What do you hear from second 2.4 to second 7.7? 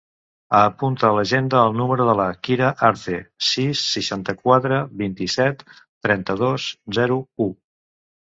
Kira Arce: sis, seixanta-quatre, vint-i-set, trenta-dos, zero, u.